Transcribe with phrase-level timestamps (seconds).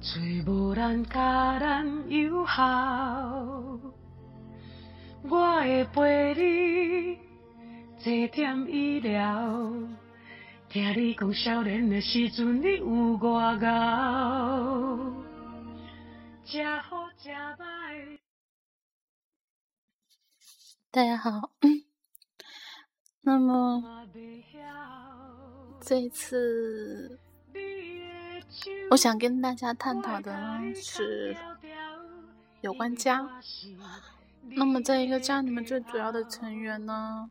[0.00, 3.78] 最无咱甲咱友好。
[5.24, 7.18] 我会陪你
[7.98, 9.72] 坐点医疗，
[10.68, 12.86] 听你讲少年的时阵你有
[13.18, 15.12] 偌敖，
[16.44, 18.18] 食好食歹。
[20.92, 21.50] 大家好，
[23.22, 23.82] 那么
[25.80, 27.18] 这次，
[28.90, 30.34] 我想跟大家探讨的
[30.74, 31.36] 是
[32.60, 33.28] 有关家。
[34.50, 37.30] 那么，在一个家里面，最主要的成员呢，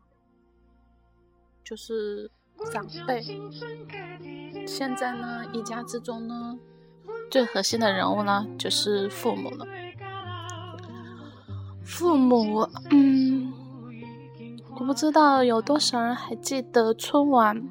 [1.64, 2.30] 就是
[2.72, 3.22] 长辈。
[4.66, 6.56] 现在呢，一家之中呢，
[7.30, 9.66] 最核心的人物呢，就是父母了。
[11.82, 13.52] 父母，嗯，
[14.76, 17.68] 我不知道有多少人还记得春晚。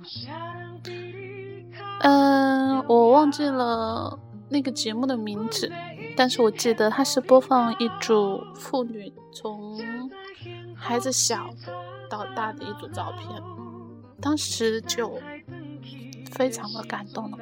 [2.09, 5.69] 嗯，我忘记了那个节目的名字。
[6.15, 9.77] 但是我记得它是播放一组妇女从
[10.73, 11.49] 孩子小
[12.09, 13.29] 到大的一组照片，
[14.21, 15.19] 当时就
[16.31, 17.37] 非常的感动了。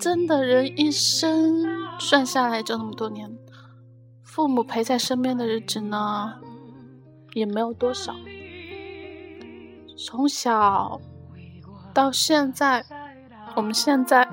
[0.00, 1.64] 真的，人一生
[2.00, 3.38] 算下来就那么多年，
[4.24, 6.34] 父母陪在身边的日子呢，
[7.34, 8.12] 也没有多少。
[9.96, 11.00] 从小
[11.92, 12.84] 到现在，
[13.54, 14.26] 我们现在。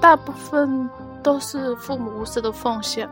[0.00, 0.88] 大部分
[1.24, 3.08] 都是父母无私的奉献，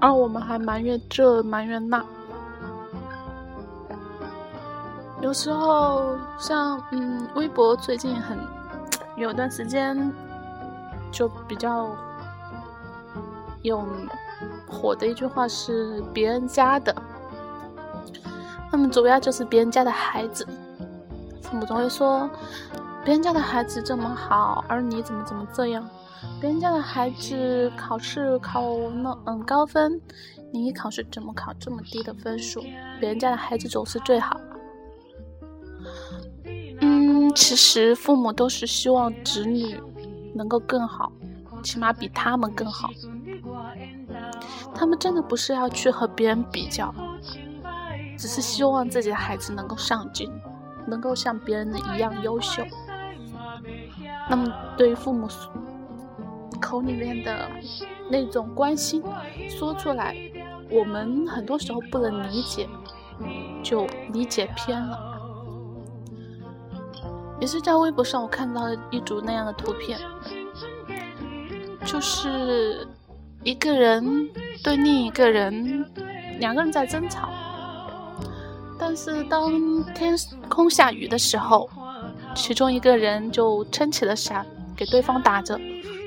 [0.00, 2.04] 而我们还埋怨这埋怨那。
[5.20, 8.36] 有时候，像嗯，微博最近很
[9.16, 10.12] 有段时间
[11.12, 11.88] 就比较
[13.62, 13.86] 有
[14.68, 16.92] 火的一句话是“别人家的”，
[18.72, 20.44] 那么主要就是别人家的孩子，
[21.54, 22.28] 父母总会说。
[23.04, 25.88] 别人家的孩子这么好，而你怎么怎么这样？
[26.40, 30.00] 别人家的孩子考试考那嗯高分，
[30.50, 32.60] 你考试怎么考这么低的分数？
[32.98, 34.40] 别人家的孩子总是最好。
[36.80, 39.78] 嗯，其实父母都是希望子女
[40.34, 41.12] 能够更好，
[41.62, 42.90] 起码比他们更好。
[44.74, 46.92] 他们真的不是要去和别人比较，
[48.18, 50.28] 只是希望自己的孩子能够上进，
[50.86, 52.62] 能够像别人的一样优秀。
[54.28, 55.28] 那么，对于父母
[56.60, 57.48] 口里面的
[58.10, 59.02] 那种关心，
[59.48, 60.16] 说出来，
[60.70, 62.68] 我们很多时候不能理解，
[63.62, 65.12] 就理解偏了。
[67.40, 69.98] 也是在微博上，我看到一组那样的图片，
[71.84, 72.86] 就是
[73.42, 74.30] 一个人
[74.62, 75.84] 对另一个人，
[76.38, 77.28] 两个人在争吵，
[78.86, 79.50] 但是当
[79.94, 80.14] 天
[80.46, 81.70] 空下雨的时候。
[82.36, 84.44] 其中一个人就撑起了伞，
[84.76, 85.58] 给对方打着，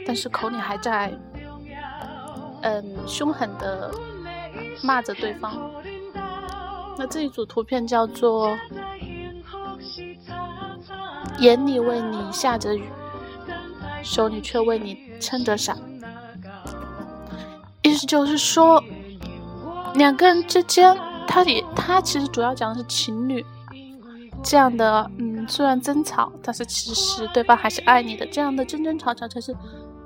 [0.05, 1.11] 但是口里还在，
[2.63, 3.89] 嗯，凶狠的
[4.83, 5.71] 骂着对方。
[6.97, 8.57] 那这一组图片叫做
[11.39, 12.83] “眼里为你下着雨，
[14.03, 15.77] 手里却为你撑着伞”，
[17.81, 18.83] 意思就是说，
[19.95, 23.45] 两个人之间，他也他其实主要讲的是情侣。
[24.43, 28.25] 这样的，嗯，虽然争吵，但是其实对方还是爱你的。
[28.27, 29.53] 这样的争争吵吵才是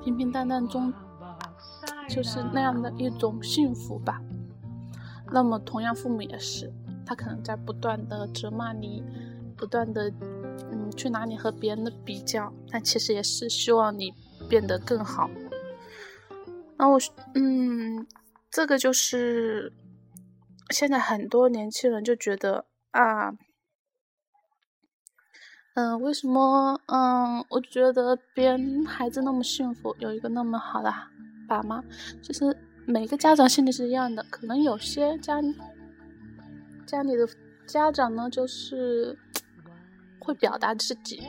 [0.03, 0.91] 平平淡淡中，
[2.09, 4.21] 就是那样的一种幸福吧。
[5.29, 6.71] 那么，同样父母也是，
[7.05, 9.03] 他可能在不断的责骂你，
[9.57, 10.09] 不断的，
[10.71, 14.13] 嗯，去拿你和别人的比较，但其实也是希望你
[14.47, 15.29] 变得更好。
[16.77, 16.97] 那我，
[17.35, 18.07] 嗯，
[18.49, 19.71] 这个就是
[20.71, 23.33] 现在很多年轻人就觉得啊。
[25.73, 26.81] 嗯，为什么？
[26.87, 30.93] 嗯，我觉得别人孩子那么幸福，有一个那么好的
[31.47, 31.81] 爸妈，
[32.21, 32.55] 就是
[32.85, 34.21] 每个家长心里是一样的。
[34.29, 35.41] 可能有些家
[36.85, 37.25] 家里的
[37.65, 39.17] 家长呢，就是
[40.19, 41.23] 会表达自己，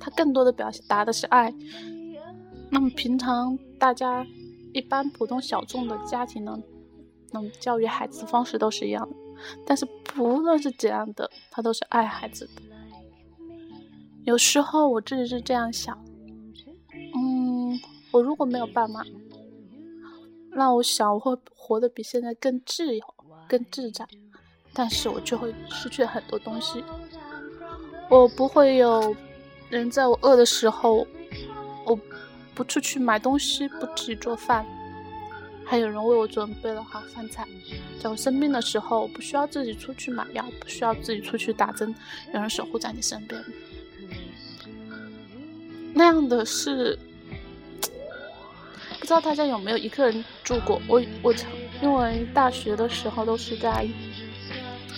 [0.00, 1.52] 他更多的表达的是爱。
[2.70, 4.26] 那么平常大家
[4.72, 6.58] 一般普通小众的家庭呢，
[7.34, 9.16] 那么教育孩子的方式都是一样的。
[9.66, 12.62] 但是不论是怎样的，他都是爱孩子的。
[14.22, 16.02] 有时候我自己是这样想，
[17.14, 17.78] 嗯，
[18.12, 19.02] 我如果没有爸妈，
[20.52, 23.04] 那我想我会活得比现在更自由、
[23.48, 24.06] 更自在，
[24.72, 26.82] 但是我就会失去很多东西。
[28.08, 29.14] 我不会有
[29.68, 31.06] 人在我饿的时候，
[31.84, 31.98] 我
[32.54, 34.64] 不出去买东西，不自己做饭，
[35.66, 37.46] 还有人为我准备了好饭菜。
[38.00, 41.94] 在我生病的时候，不需要自己出去买药，不需要自己出去打针，
[42.32, 43.42] 有人守护在你身边。
[45.94, 46.98] 那样的是，
[48.98, 50.82] 不知道大家有没有一个人住过？
[50.88, 51.48] 我我曾
[51.80, 53.86] 因为大学的时候都是在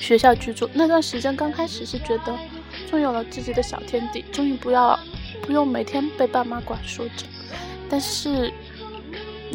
[0.01, 2.37] 学校居住，那段时间刚开始是觉得，
[2.91, 4.99] 终于有了自己的小天地，终于不要
[5.43, 7.27] 不用每天被爸妈管束着。
[7.89, 8.53] 但是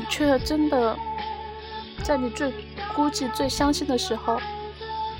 [0.10, 0.98] 却真的
[2.04, 2.52] 在你最
[2.96, 4.40] 孤寂、最伤心的时候，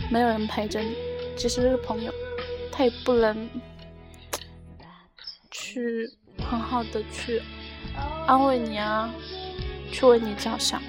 [0.10, 0.96] 没有人陪着你，
[1.36, 2.14] 即使是朋友，
[2.72, 3.50] 他也不能。
[5.54, 7.42] 去很好的去
[8.28, 9.10] 安慰你啊，
[9.92, 10.82] 去为你着想，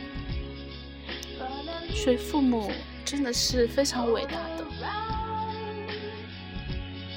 [1.94, 2.70] 所以父母
[3.04, 4.64] 真的是非常伟大的。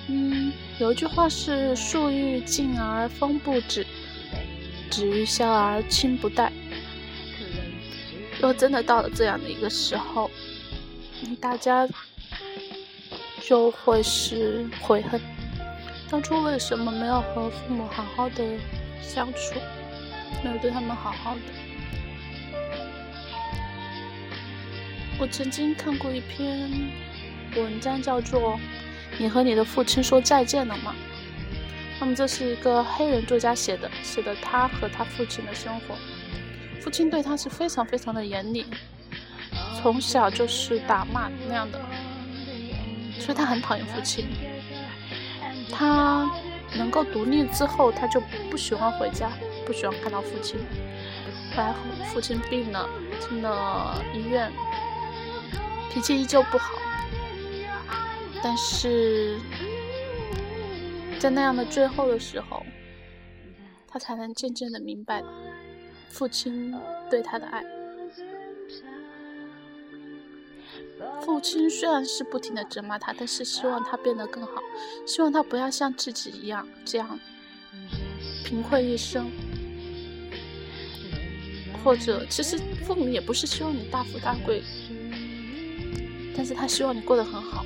[0.10, 3.86] 嗯，有一句话是“树欲静而风不止，
[4.92, 6.52] 子欲孝而亲不待”。
[8.42, 10.30] 若真的到了这样的一个时候，
[11.40, 11.88] 大家
[13.42, 15.20] 就会是悔恨。
[16.10, 18.44] 当初为什么没有和父母好好的
[19.02, 19.60] 相处，
[20.44, 21.42] 没有对他们好好的？
[25.18, 26.70] 我曾经看过一篇
[27.56, 28.54] 文章，叫做
[29.18, 30.94] 《你和你的父亲说再见了吗》。
[32.00, 35.96] 那么这是一个黑人作家写的，写的他和他父亲的生活。
[36.82, 38.66] 父亲对他是非常非常的严厉，
[39.82, 41.82] 从小就是打骂那样的，
[43.20, 44.26] 所以他很讨厌父亲。
[45.72, 46.32] 他
[46.78, 49.32] 能够独立之后，他就不喜欢回家，
[49.66, 50.60] 不喜欢看到父亲。
[51.56, 51.74] 后来
[52.06, 52.88] 父亲病了，
[53.20, 54.52] 进了医院，
[55.92, 56.74] 脾气依旧不好。
[58.44, 59.40] 但是
[61.20, 62.64] 在那样的最后的时候，
[63.88, 65.22] 他才能渐渐的明白
[66.16, 66.74] 父亲
[67.10, 67.62] 对他的爱。
[71.22, 74.54] 父亲虽然是不停的责骂他，但是希望他变得更好，
[75.06, 77.20] 希望他不要像自己一样这样
[78.46, 79.30] 贫困一生。
[81.84, 84.64] 或者，其实父母也不是希望你大富大贵，
[86.34, 87.66] 但是他希望你过得很好。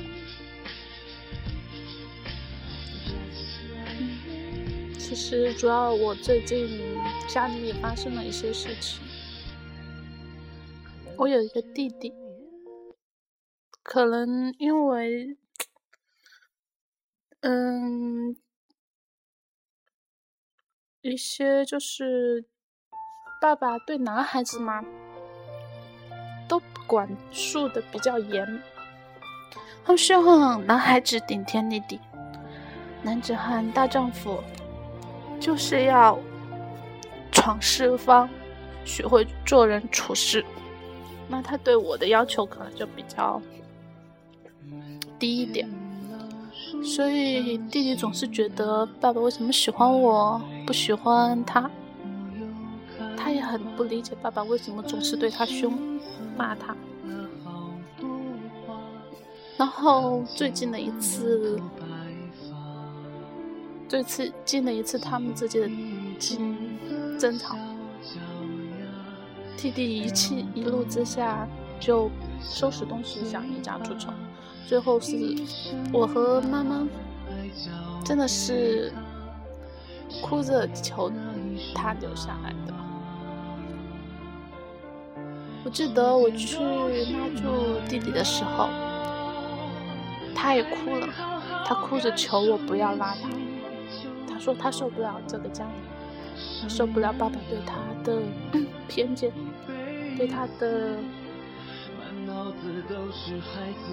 [4.98, 6.98] 其实主要我最近
[7.31, 9.01] 家里也发生了一些事情，
[11.15, 12.11] 我有一个弟弟。
[13.83, 15.37] 可能因为，
[17.41, 18.35] 嗯，
[21.01, 22.45] 一些就是
[23.41, 24.83] 爸爸对男孩子嘛，
[26.47, 28.61] 都管束的比较严，
[29.83, 31.99] 他们希望男孩子顶天立地，
[33.01, 34.43] 男子汉大丈夫，
[35.39, 36.19] 就是要
[37.31, 38.29] 闯四方，
[38.85, 40.43] 学会做人处事。
[41.27, 43.41] 那他对我的要求可能就比较。
[45.17, 45.69] 低一点，
[46.81, 51.69] 所以弟弟总是觉得爸爸为什么喜欢我，不喜欢他。
[53.17, 55.77] 他也很不理解爸爸为什么总是对他凶，
[56.37, 56.73] 骂他。
[59.57, 61.59] 然后最近的一次，
[63.89, 65.68] 最次近的一次他们之间的
[66.19, 66.56] 争
[67.18, 67.57] 争吵，
[69.57, 71.47] 弟弟一气一怒之下
[71.80, 72.07] 就
[72.39, 74.13] 收拾东西想离家出走。
[74.68, 75.18] 最后是
[75.91, 76.88] 我和妈妈，
[78.05, 78.93] 真的是
[80.22, 81.12] 哭着求
[81.74, 82.74] 他留下来的。
[85.65, 88.69] 我记得我去拉住弟弟的时候，
[90.36, 91.10] 他也哭了，
[91.65, 93.27] 他哭着求我不要拉他。
[94.39, 95.65] 他说他受不了这个家，
[96.69, 98.22] 受不了爸爸对他的
[98.88, 99.34] 偏见，
[100.17, 100.96] 对他的。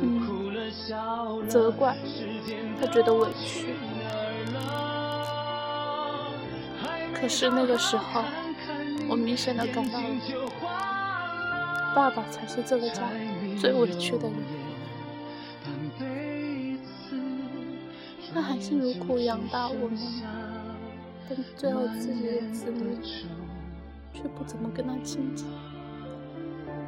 [0.00, 1.96] 嗯，责怪，
[2.80, 3.74] 他觉得委屈。
[7.12, 8.22] 可是那个时候，
[9.08, 9.98] 我明显的感到，
[11.92, 13.10] 爸爸才是这个家
[13.58, 14.65] 最委屈的人。
[18.36, 19.98] 他含辛茹苦养大我们，
[21.26, 22.98] 但最后自己的子女
[24.12, 25.46] 却不怎么跟他亲近。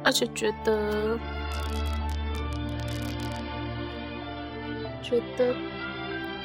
[0.03, 1.17] 而且觉得，
[5.01, 5.55] 觉得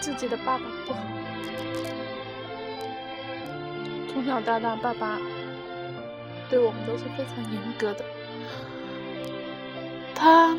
[0.01, 1.01] 自己的爸爸不好。
[4.09, 5.19] 从小到大，爸爸
[6.49, 8.03] 对我们都是非常严格的，
[10.15, 10.57] 他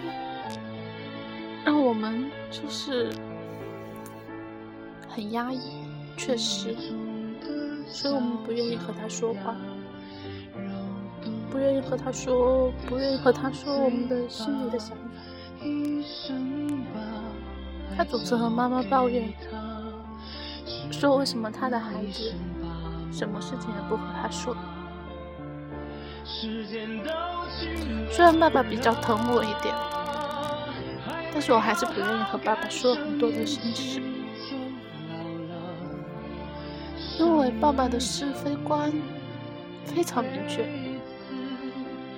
[1.64, 3.10] 让我们就是
[5.16, 5.62] 很压抑，
[6.18, 6.76] 确实，
[7.88, 9.56] 所以我们不愿意和他说话。
[11.50, 15.00] 不愿意和他说，不愿意和他说我们的心里的想法。
[17.96, 19.34] 他总是和妈妈抱怨，
[20.92, 22.34] 说为什么他的孩子
[23.10, 24.54] 什么事情也不和他说。
[28.12, 29.74] 虽然爸爸比较疼我一点，
[31.32, 34.02] 但是我还是不愿意和爸爸说很多的心事，
[37.18, 38.92] 因为爸爸的是非观
[39.86, 40.68] 非常明确，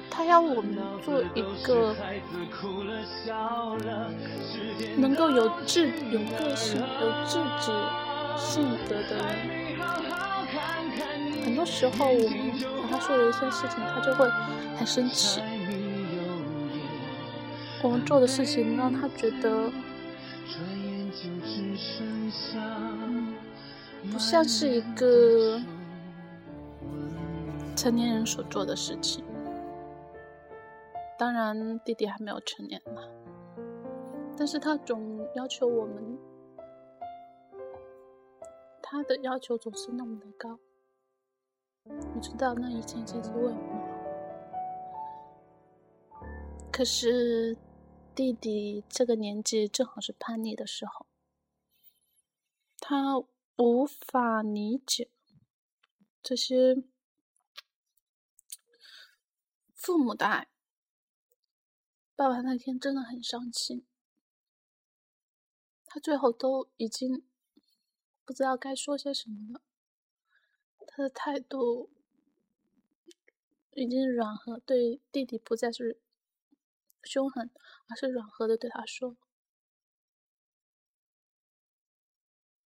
[0.10, 1.96] 他要我们做一个
[4.98, 7.72] 能够有志、有个性、有自己
[8.38, 9.78] 性格的人。
[11.46, 12.52] 很多时候，我们
[12.82, 14.28] 和他说了一些事情，他就会
[14.78, 15.42] 很生气。
[17.82, 19.72] 我们做的事情让他觉得
[24.12, 25.60] 不像是一个
[27.76, 29.24] 成年人所做的事情。
[31.18, 33.04] 当然，弟弟还没有成年嘛，
[34.38, 36.18] 但是他总要求我们，
[38.82, 40.60] 他的要求总是那么的高。
[42.14, 43.52] 你知道那一切其实为我
[46.10, 46.26] 好，
[46.72, 47.58] 可是
[48.14, 51.06] 弟弟这个年纪正好是叛逆的时候，
[52.80, 53.24] 他
[53.58, 55.10] 无法理解
[56.22, 56.84] 这些
[59.74, 60.48] 父母的爱。
[62.16, 63.86] 爸爸那天真的很伤心，
[65.86, 67.28] 他最后都已经
[68.24, 69.62] 不知道该说些什么了。
[70.88, 71.92] 他的态度
[73.74, 76.00] 已经软和，对弟弟不再是
[77.04, 77.52] 凶狠，
[77.88, 79.16] 而是软和的对他说：“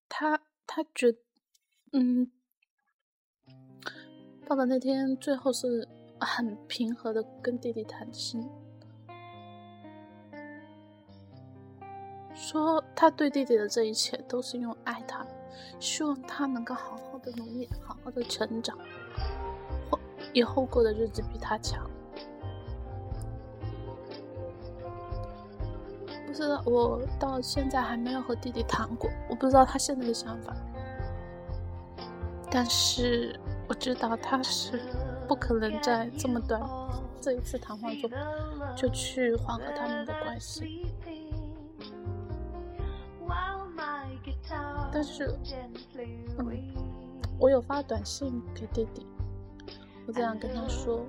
[0.10, 1.16] 他他觉，
[1.94, 2.30] 嗯，
[4.46, 5.88] 爸爸那天最后是
[6.20, 8.48] 很平和的跟弟弟谈心，
[12.36, 15.26] 说他对弟弟的这一切都是因为爱他。”
[15.80, 18.78] 希望他能够好好的努力，好好的成长，
[20.34, 21.88] 以后过的日子比他强。
[26.38, 30.56] 知道，我到现在还没有和弟弟谈过，我不知道他现在的想法。
[32.52, 34.80] 但是我知道他是
[35.28, 36.62] 不可能在这么短
[37.20, 38.10] 这一次谈话中
[38.76, 40.86] 就去缓和他们的关系。
[44.94, 45.36] 但是，
[46.38, 46.46] 嗯，
[47.40, 49.06] 我有发短信给弟弟，
[50.08, 51.04] 我这样跟他说：“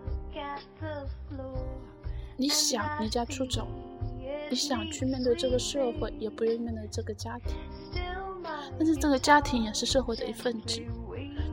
[2.37, 3.67] 你想离家出走，
[4.50, 7.57] 你想去面对这个社会，也不愿意面对这个家庭。
[8.78, 10.81] 但是这个家庭也是社会的一份子，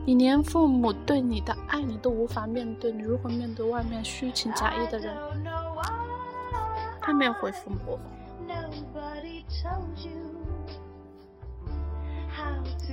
[0.04, 5.14] 你连父母对你的爱你都无法面对，你如何面对外面虚情假意的人？”
[7.00, 7.98] 他没有回复我。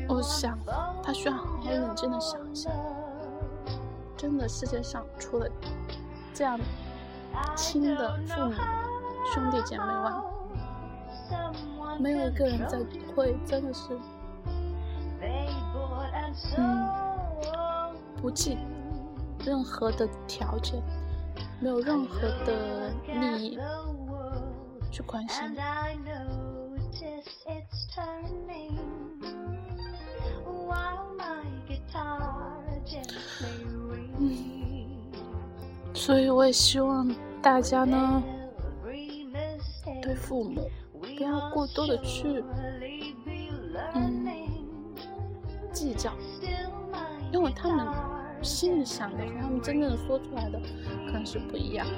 [0.10, 0.60] 我想，
[1.02, 2.72] 他需要好好冷静的想一想。
[4.18, 5.50] 真的，世界上除了
[6.34, 6.60] 这样
[7.56, 8.54] 亲的父母、
[9.32, 10.12] 兄弟姐妹外，
[12.00, 12.80] 没有一个人在
[13.16, 13.98] 会真的是，
[16.58, 16.90] 嗯，
[18.22, 18.58] 不计
[19.46, 20.82] 任何的条件，
[21.60, 23.60] 没有任何的利益
[24.92, 25.56] 去关心。
[34.20, 34.34] 嗯。
[35.94, 37.10] 所以我也希望
[37.42, 38.22] 大家呢，
[40.04, 40.70] 对父母
[41.00, 42.44] 不要过多的去
[43.94, 44.28] 嗯
[45.72, 46.12] 计较，
[47.32, 47.88] 因为他们
[48.42, 50.60] 心里想的和他们真正的说出来的
[51.08, 51.94] 可能是不一样的。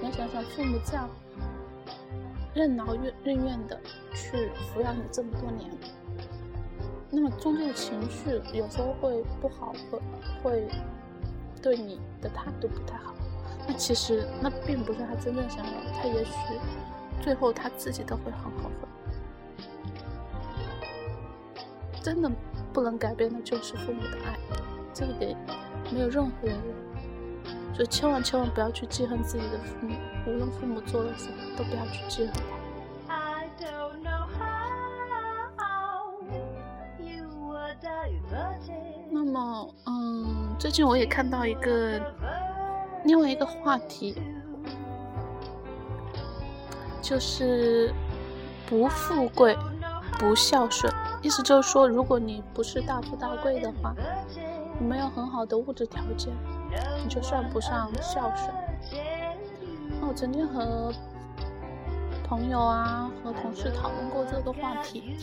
[0.00, 1.08] 你要想想，父母这样
[2.54, 3.78] 任劳任任怨的
[4.14, 5.70] 去抚养你这么多年，
[7.10, 10.00] 那么中间的情绪有时候会不好，会
[10.42, 10.68] 会。
[11.62, 13.12] 对你的态度不太好，
[13.68, 16.30] 那其实那并不是他真正想要，他也许
[17.20, 18.88] 最后他自己都会很后悔。
[22.02, 22.30] 真的
[22.72, 24.38] 不能改变的就是父母的爱，
[24.94, 25.36] 这一点
[25.92, 26.56] 没有任何人，
[27.74, 29.94] 所以千万千万不要去记恨自己的父母，
[30.26, 32.42] 无论父母做了什么，都不要去记恨他。
[39.12, 42.00] 那么，嗯，最近我也看到一个
[43.04, 44.16] 另外一个话题，
[47.02, 47.92] 就是
[48.66, 49.56] 不富贵
[50.18, 50.92] 不孝顺，
[51.22, 53.94] 意思就是说，如果你不是大富大贵的话，
[54.78, 56.32] 你没有很好的物质条件，
[57.02, 58.52] 你就算不上孝顺。
[60.00, 60.92] 那我曾经和
[62.24, 65.16] 朋友啊和同事讨论过这个话题。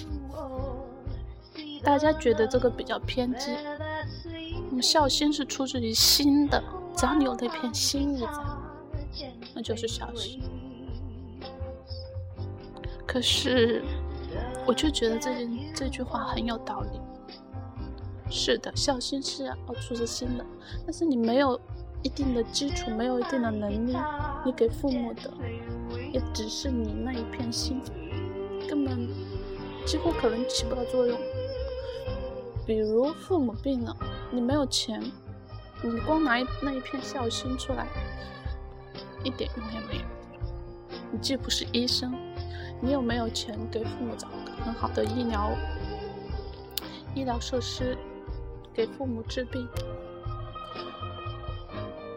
[1.83, 3.55] 大家觉得这个比较偏激，
[4.71, 6.61] 么孝心是出自于心的，
[6.95, 10.41] 只要你有那片心意在，那就是孝心。
[13.07, 13.81] 可是，
[14.67, 16.99] 我就觉得这件这句话很有道理。
[18.29, 20.45] 是的，孝心是要出自心的，
[20.83, 21.59] 但是你没有
[22.03, 23.95] 一定的基础，没有一定的能力，
[24.45, 25.31] 你给父母的
[26.11, 27.81] 也只是你那一片心，
[28.67, 29.07] 根本
[29.85, 31.17] 几乎可能起不到作用。
[32.65, 33.95] 比如父母病了，
[34.29, 35.01] 你没有钱，
[35.81, 37.87] 你光拿那一片孝心出来，
[39.23, 40.01] 一点用也没有。
[41.09, 42.13] 你既不是医生，
[42.81, 45.51] 你又没有钱给父母找个很好的医疗
[47.15, 47.97] 医疗设施。
[48.73, 49.67] 给父母治病，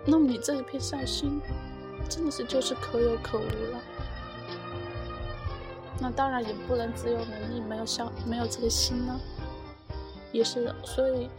[0.04, 1.40] 那么你这一片孝心，
[2.06, 3.80] 真的是就是可有可无了。
[5.98, 9.18] 那当然也不能只有能力，没有孝，没有这个心呢，
[10.32, 10.70] 也是。
[10.84, 11.30] 所以，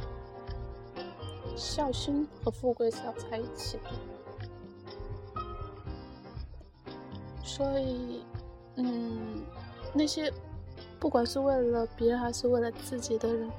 [1.56, 3.92] 孝心和富贵是要在一起的。
[7.44, 8.24] 所以，
[8.84, 9.44] 嗯，
[9.94, 10.32] 那些
[11.00, 13.50] 不管是为了别人还是为了自己的人。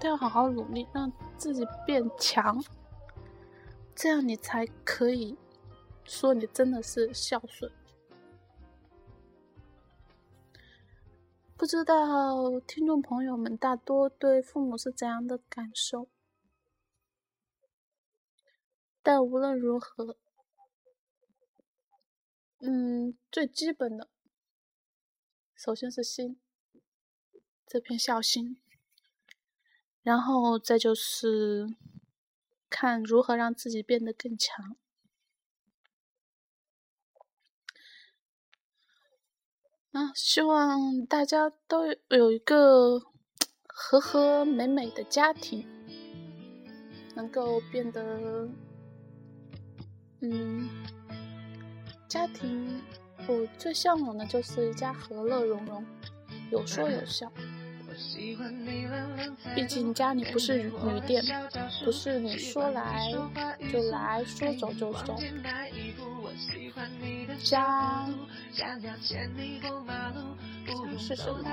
[0.00, 2.60] 都要好好努力，让自己变强，
[3.94, 5.38] 这样你才可以
[6.02, 7.70] 说你真的是孝顺。
[11.56, 16.08] 不知道听众朋友们大多对父母是怎样的感受？
[19.04, 20.16] 但无论如何，
[22.58, 24.08] 嗯，最基本的，
[25.64, 26.40] 首先是心，
[27.68, 28.60] 这片孝心。
[30.02, 31.76] 然后再就是
[32.68, 34.76] 看如何让自己变得更强。
[39.92, 42.98] 啊，希望大家都有一个
[43.68, 45.64] 和和美美的家庭，
[47.14, 48.48] 能够变得，
[50.22, 50.68] 嗯，
[52.08, 52.82] 家庭
[53.26, 55.84] 我最向往的就是一家和乐融融，
[56.50, 57.30] 有说有笑。
[59.54, 60.72] 毕竟家里不是旅
[61.06, 61.22] 店，
[61.84, 63.12] 不是你说来
[63.70, 65.16] 就来说走就走。
[67.42, 68.06] 家
[70.98, 71.44] 是什么？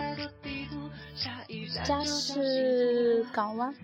[1.84, 3.76] 家是港湾。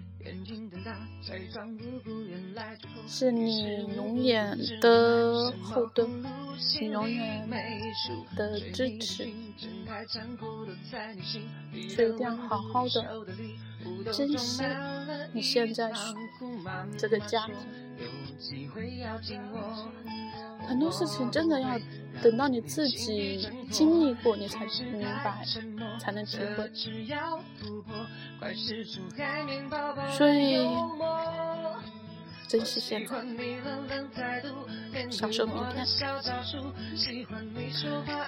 [3.08, 6.10] 是你永远的后盾，
[6.82, 7.50] 你永远
[8.36, 9.28] 的支持，
[11.90, 13.26] 所以一定要好好的
[14.12, 14.64] 珍惜
[15.34, 15.92] 你现在
[16.98, 17.48] 这个家。
[20.68, 21.80] 很多事情真的要
[22.22, 25.46] 等到你自己经历过，你才明白，
[26.00, 26.72] 才能体会。
[30.12, 30.68] 所以，
[32.48, 33.16] 珍惜现在，
[35.10, 35.84] 享受明天。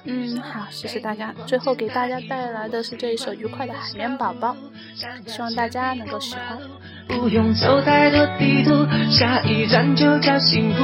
[0.05, 1.31] 嗯，好，谢谢大家。
[1.45, 4.55] 最后给大家带来的是这一首愉快的《海绵宝宝》，
[5.31, 6.59] 希望大家能够喜欢。
[7.07, 10.83] 不用走太多地图，下一站就叫幸福。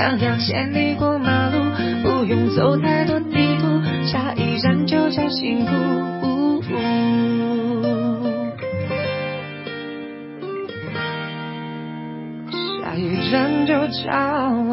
[0.00, 1.58] 想要牵你过马路，
[2.02, 6.62] 不用走太多地图，下一站就叫幸福。
[12.82, 14.69] 下一站就叫。